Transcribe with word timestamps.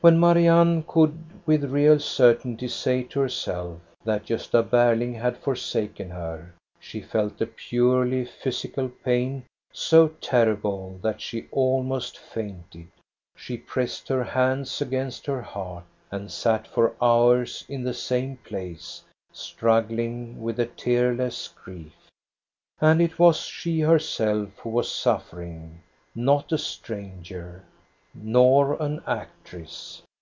When 0.00 0.18
Marianne 0.18 0.82
could 0.88 1.16
with 1.46 1.70
real 1.70 2.00
certainty 2.00 2.66
say 2.66 3.04
to 3.04 3.20
herself 3.20 3.78
that 4.02 4.26
Gosta 4.26 4.64
Berling 4.68 5.14
had 5.14 5.38
forsaken 5.38 6.10
her, 6.10 6.52
she 6.80 7.00
felt 7.00 7.40
a 7.40 7.46
purely 7.46 8.24
physical 8.24 8.88
pain 8.88 9.44
so 9.72 10.08
terrible 10.20 10.98
that 11.04 11.20
she 11.20 11.46
almost 11.52 12.18
fainted. 12.18 12.88
She 13.36 13.56
pressed 13.56 14.08
her 14.08 14.24
hands 14.24 14.80
against 14.80 15.24
her 15.26 15.42
heart, 15.42 15.84
and 16.10 16.32
sat 16.32 16.66
for 16.66 16.96
hours 17.00 17.64
in 17.68 17.84
the 17.84 17.94
same 17.94 18.38
place, 18.38 19.04
struggling 19.32 20.42
with 20.42 20.58
a 20.58 20.66
tearless 20.66 21.46
grief. 21.62 21.94
And 22.80 23.00
it 23.00 23.20
was 23.20 23.36
she 23.42 23.78
herself 23.78 24.48
who 24.58 24.70
was 24.70 24.90
suffering, 24.90 25.78
not 26.12 26.50
a 26.50 26.58
stranger, 26.58 27.62
nor 28.14 28.74
an 28.82 29.02
actress. 29.06 30.02